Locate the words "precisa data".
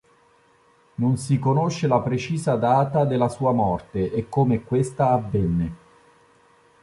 2.01-3.05